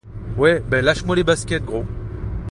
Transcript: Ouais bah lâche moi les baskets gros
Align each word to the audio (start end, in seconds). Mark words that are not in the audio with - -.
Ouais 0.35 0.63
bah 0.67 0.81
lâche 0.81 1.03
moi 1.05 1.15
les 1.15 1.23
baskets 1.23 1.63
gros 1.63 1.85